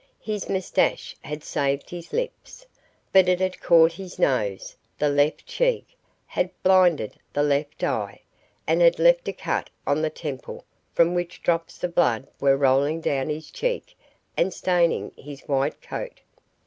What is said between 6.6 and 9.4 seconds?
blinded the left eye, and had left a